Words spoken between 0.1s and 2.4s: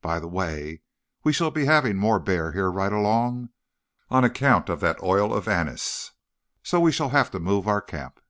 the way, we shall be having more